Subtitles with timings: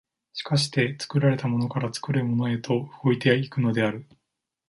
[0.45, 4.07] 而して作られたものから作るものへと動いて行くのである。